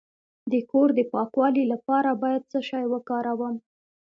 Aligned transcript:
د 0.51 0.53
کور 0.71 0.87
د 0.95 0.99
پاکوالي 1.13 1.63
لپاره 1.73 2.09
باید 2.23 2.41
څه 2.51 2.59
شی 2.69 2.85
وکاروم؟ 2.93 3.55